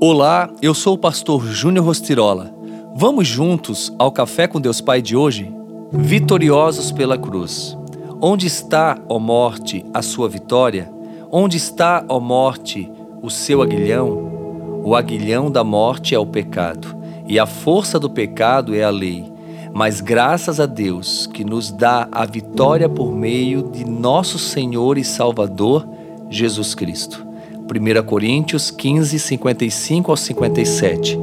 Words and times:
Olá, 0.00 0.50
eu 0.60 0.74
sou 0.74 0.94
o 0.94 0.98
pastor 0.98 1.46
Júnior 1.46 1.86
Rostirola. 1.86 2.52
Vamos 2.96 3.28
juntos 3.28 3.94
ao 3.96 4.10
Café 4.10 4.48
com 4.48 4.60
Deus 4.60 4.80
Pai 4.80 5.00
de 5.00 5.16
hoje? 5.16 5.54
Vitoriosos 5.92 6.90
pela 6.90 7.16
cruz. 7.16 7.78
Onde 8.20 8.46
está, 8.46 8.98
ó 9.08 9.20
morte, 9.20 9.84
a 9.94 10.02
sua 10.02 10.28
vitória? 10.28 10.92
Onde 11.30 11.56
está, 11.56 12.04
ó 12.08 12.18
morte, 12.18 12.90
o 13.22 13.30
seu 13.30 13.62
aguilhão? 13.62 14.82
O 14.84 14.96
aguilhão 14.96 15.48
da 15.50 15.62
morte 15.62 16.14
é 16.14 16.18
o 16.18 16.26
pecado, 16.26 16.94
e 17.26 17.38
a 17.38 17.46
força 17.46 17.98
do 17.98 18.10
pecado 18.10 18.74
é 18.74 18.82
a 18.82 18.90
lei. 18.90 19.32
Mas 19.72 20.00
graças 20.00 20.58
a 20.58 20.66
Deus 20.66 21.26
que 21.26 21.44
nos 21.44 21.70
dá 21.70 22.08
a 22.10 22.26
vitória 22.26 22.88
por 22.88 23.14
meio 23.14 23.70
de 23.70 23.84
nosso 23.84 24.38
Senhor 24.38 24.98
e 24.98 25.04
Salvador, 25.04 25.86
Jesus 26.28 26.74
Cristo. 26.74 27.33
1 27.64 28.02
Coríntios 28.04 28.70
15, 28.70 29.18
55 29.18 30.10
ao 30.10 30.16
57. 30.16 31.18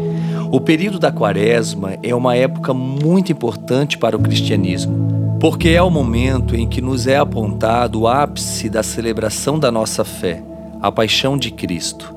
O 0.52 0.60
período 0.60 0.98
da 0.98 1.12
Quaresma 1.12 1.94
é 2.02 2.16
uma 2.16 2.36
época 2.36 2.74
muito 2.74 3.32
importante 3.32 3.98
para 3.98 4.18
o 4.18 4.20
cristianismo, 4.20 5.38
porque 5.40 5.70
é 5.70 5.82
o 5.82 5.92
momento 5.92 6.56
em 6.56 6.68
que 6.68 6.82
nos 6.82 7.06
é 7.06 7.18
apontado 7.18 8.02
o 8.02 8.08
ápice 8.08 8.70
da 8.70 8.82
celebração 8.82 9.60
da 9.60 9.72
nossa 9.72 10.04
fé, 10.04 10.44
a 10.82 10.92
paixão 10.92 11.38
de 11.38 11.52
Cristo. 11.52 12.14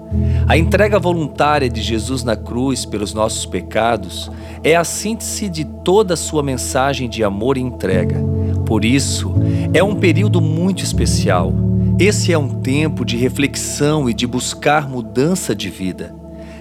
A 0.49 0.57
entrega 0.57 0.99
voluntária 0.99 1.69
de 1.69 1.83
Jesus 1.83 2.25
na 2.25 2.35
cruz 2.35 2.87
pelos 2.87 3.13
nossos 3.13 3.45
pecados 3.45 4.31
é 4.63 4.75
a 4.75 4.85
síntese 4.85 5.51
de 5.51 5.65
toda 5.65 6.15
a 6.15 6.17
sua 6.17 6.43
mensagem 6.43 7.09
de 7.09 7.23
amor 7.23 7.59
e 7.59 7.61
entrega. 7.61 8.17
Por 8.65 8.85
isso, 8.85 9.35
é 9.75 9.85
um 9.85 9.95
período 9.95 10.41
muito 10.41 10.83
especial 10.83 11.53
esse 11.99 12.33
é 12.33 12.39
um 12.39 12.49
tempo 12.49 13.05
de 13.05 13.17
reflexão 13.17 14.11
e 14.11 14.15
de 14.15 14.27
buscar 14.27 14.89
mudança 14.89 15.55
de 15.55 15.71
vida. 15.71 16.15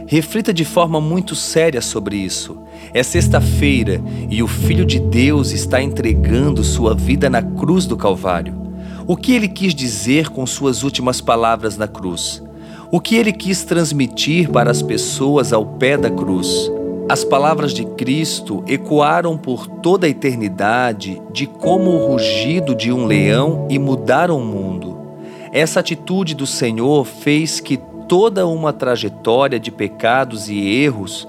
Reflita 0.06 0.54
de 0.54 0.64
forma 0.64 1.02
muito 1.02 1.36
séria 1.36 1.82
sobre 1.82 2.18
isso. 2.18 2.60
É 2.94 3.02
sexta-feira 3.02 4.00
e 4.30 4.44
o 4.44 4.48
Filho 4.48 4.86
de 4.86 5.00
Deus 5.00 5.52
está 5.52 5.82
entregando 5.82 6.64
sua 6.64 6.94
vida 6.94 7.30
na 7.30 7.42
cruz 7.42 7.88
do 7.88 7.98
Calvário. 7.98 8.54
O 9.08 9.18
que 9.18 9.34
ele 9.34 9.48
quis 9.48 9.74
dizer 9.74 10.30
com 10.30 10.46
suas 10.46 10.84
últimas 10.84 11.20
palavras 11.20 11.78
na 11.78 11.88
cruz? 11.88 12.44
O 12.92 13.00
que 13.00 13.16
ele 13.16 13.34
quis 13.34 13.64
transmitir 13.64 14.52
para 14.52 14.70
as 14.70 14.84
pessoas 14.84 15.52
ao 15.52 15.66
pé 15.66 15.98
da 15.98 16.12
cruz? 16.12 16.72
As 17.10 17.24
palavras 17.24 17.74
de 17.74 17.86
Cristo 17.86 18.64
ecoaram 18.68 19.38
por 19.38 19.68
toda 19.68 20.06
a 20.06 20.10
eternidade 20.10 21.22
de 21.34 21.48
como 21.48 21.90
o 21.90 22.08
rugido 22.08 22.76
de 22.76 22.94
um 22.94 23.06
leão 23.06 23.68
e 23.70 23.80
mudaram 23.80 24.38
o 24.38 24.46
mundo. 24.46 24.93
Essa 25.54 25.82
atitude 25.82 26.34
do 26.34 26.48
Senhor 26.48 27.06
fez 27.06 27.60
que 27.60 27.78
toda 28.08 28.48
uma 28.48 28.74
trajetória 28.74 29.60
de 29.60 29.70
pecados 29.70 30.50
e 30.50 30.58
erros 30.58 31.28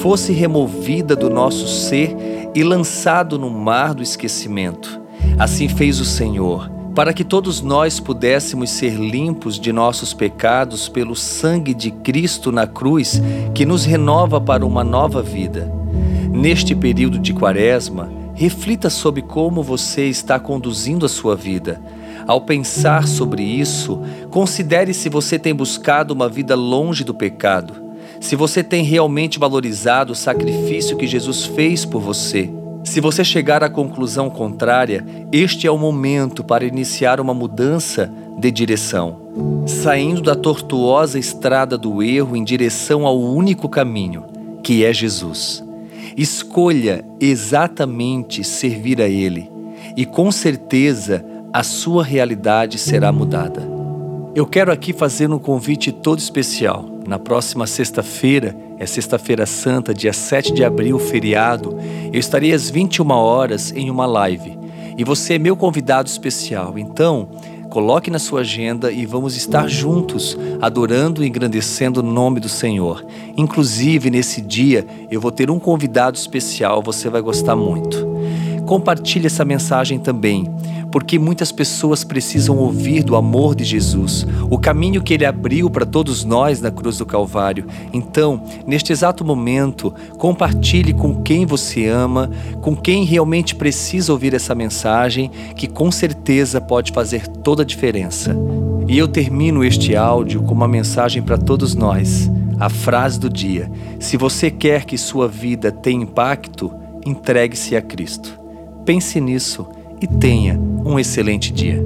fosse 0.00 0.32
removida 0.32 1.14
do 1.14 1.28
nosso 1.28 1.68
ser 1.68 2.16
e 2.54 2.62
lançado 2.62 3.38
no 3.38 3.50
mar 3.50 3.92
do 3.92 4.02
esquecimento. 4.02 4.98
Assim 5.38 5.68
fez 5.68 6.00
o 6.00 6.06
Senhor, 6.06 6.70
para 6.94 7.12
que 7.12 7.22
todos 7.22 7.60
nós 7.60 8.00
pudéssemos 8.00 8.70
ser 8.70 8.94
limpos 8.94 9.60
de 9.60 9.70
nossos 9.74 10.14
pecados 10.14 10.88
pelo 10.88 11.14
sangue 11.14 11.74
de 11.74 11.90
Cristo 11.90 12.50
na 12.50 12.66
cruz, 12.66 13.20
que 13.54 13.66
nos 13.66 13.84
renova 13.84 14.40
para 14.40 14.64
uma 14.64 14.82
nova 14.82 15.22
vida. 15.22 15.70
Neste 16.32 16.74
período 16.74 17.18
de 17.18 17.34
Quaresma, 17.34 18.10
reflita 18.32 18.88
sobre 18.88 19.20
como 19.20 19.62
você 19.62 20.06
está 20.06 20.40
conduzindo 20.40 21.04
a 21.04 21.10
sua 21.10 21.36
vida 21.36 21.78
ao 22.26 22.40
pensar 22.40 23.06
sobre 23.06 23.42
isso, 23.42 24.02
considere 24.30 24.92
se 24.92 25.08
você 25.08 25.38
tem 25.38 25.54
buscado 25.54 26.12
uma 26.12 26.28
vida 26.28 26.54
longe 26.54 27.04
do 27.04 27.14
pecado, 27.14 27.74
se 28.20 28.34
você 28.34 28.64
tem 28.64 28.82
realmente 28.82 29.38
valorizado 29.38 30.12
o 30.12 30.16
sacrifício 30.16 30.96
que 30.96 31.06
Jesus 31.06 31.44
fez 31.44 31.84
por 31.84 32.00
você. 32.00 32.50
Se 32.82 33.00
você 33.00 33.24
chegar 33.24 33.62
à 33.62 33.68
conclusão 33.68 34.30
contrária, 34.30 35.04
este 35.32 35.66
é 35.66 35.70
o 35.70 35.78
momento 35.78 36.42
para 36.42 36.64
iniciar 36.64 37.20
uma 37.20 37.34
mudança 37.34 38.10
de 38.38 38.50
direção, 38.50 39.16
saindo 39.66 40.22
da 40.22 40.34
tortuosa 40.34 41.18
estrada 41.18 41.76
do 41.76 42.02
erro 42.02 42.36
em 42.36 42.44
direção 42.44 43.06
ao 43.06 43.20
único 43.20 43.68
caminho, 43.68 44.24
que 44.62 44.84
é 44.84 44.92
Jesus. 44.92 45.64
Escolha 46.16 47.04
exatamente 47.20 48.42
servir 48.42 49.00
a 49.02 49.08
Ele 49.08 49.50
e 49.96 50.04
com 50.04 50.30
certeza 50.30 51.24
a 51.56 51.62
sua 51.62 52.04
realidade 52.04 52.76
será 52.76 53.10
mudada. 53.10 53.66
Eu 54.34 54.44
quero 54.44 54.70
aqui 54.70 54.92
fazer 54.92 55.30
um 55.30 55.38
convite 55.38 55.90
todo 55.90 56.18
especial. 56.18 56.84
Na 57.08 57.18
próxima 57.18 57.66
sexta-feira, 57.66 58.54
é 58.78 58.84
Sexta-feira 58.84 59.46
Santa, 59.46 59.94
dia 59.94 60.12
7 60.12 60.52
de 60.52 60.62
abril, 60.62 60.98
feriado, 60.98 61.74
eu 62.12 62.20
estarei 62.20 62.52
às 62.52 62.68
21 62.68 63.10
horas 63.10 63.72
em 63.72 63.88
uma 63.88 64.04
live. 64.04 64.58
E 64.98 65.02
você 65.02 65.36
é 65.36 65.38
meu 65.38 65.56
convidado 65.56 66.10
especial. 66.10 66.78
Então, 66.78 67.30
coloque 67.70 68.10
na 68.10 68.18
sua 68.18 68.40
agenda 68.40 68.92
e 68.92 69.06
vamos 69.06 69.34
estar 69.34 69.66
juntos, 69.66 70.36
adorando 70.60 71.24
e 71.24 71.26
engrandecendo 71.26 72.00
o 72.00 72.02
nome 72.02 72.38
do 72.38 72.50
Senhor. 72.50 73.02
Inclusive, 73.34 74.10
nesse 74.10 74.42
dia, 74.42 74.86
eu 75.10 75.22
vou 75.22 75.32
ter 75.32 75.50
um 75.50 75.58
convidado 75.58 76.18
especial, 76.18 76.82
você 76.82 77.08
vai 77.08 77.22
gostar 77.22 77.56
muito. 77.56 78.06
Compartilhe 78.66 79.26
essa 79.26 79.42
mensagem 79.42 79.98
também 79.98 80.54
porque 80.96 81.18
muitas 81.18 81.52
pessoas 81.52 82.02
precisam 82.04 82.56
ouvir 82.56 83.02
do 83.02 83.16
amor 83.16 83.54
de 83.54 83.64
Jesus, 83.64 84.26
o 84.48 84.56
caminho 84.56 85.02
que 85.02 85.12
ele 85.12 85.26
abriu 85.26 85.68
para 85.68 85.84
todos 85.84 86.24
nós 86.24 86.58
na 86.62 86.70
cruz 86.70 86.96
do 86.96 87.04
Calvário. 87.04 87.66
Então, 87.92 88.42
neste 88.66 88.94
exato 88.94 89.22
momento, 89.22 89.92
compartilhe 90.16 90.94
com 90.94 91.22
quem 91.22 91.44
você 91.44 91.86
ama, 91.86 92.30
com 92.62 92.74
quem 92.74 93.04
realmente 93.04 93.54
precisa 93.54 94.10
ouvir 94.10 94.32
essa 94.32 94.54
mensagem, 94.54 95.30
que 95.54 95.66
com 95.66 95.92
certeza 95.92 96.62
pode 96.62 96.92
fazer 96.92 97.26
toda 97.28 97.62
a 97.62 97.66
diferença. 97.66 98.34
E 98.88 98.96
eu 98.96 99.06
termino 99.06 99.62
este 99.62 99.94
áudio 99.94 100.44
com 100.44 100.54
uma 100.54 100.66
mensagem 100.66 101.22
para 101.22 101.36
todos 101.36 101.74
nós. 101.74 102.32
A 102.58 102.70
frase 102.70 103.20
do 103.20 103.28
dia: 103.28 103.70
Se 104.00 104.16
você 104.16 104.50
quer 104.50 104.86
que 104.86 104.96
sua 104.96 105.28
vida 105.28 105.70
tenha 105.70 106.04
impacto, 106.04 106.72
entregue-se 107.04 107.76
a 107.76 107.82
Cristo. 107.82 108.40
Pense 108.86 109.20
nisso 109.20 109.66
e 110.00 110.06
tenha 110.06 110.65
um 110.86 110.98
excelente 111.00 111.52
dia. 111.52 111.82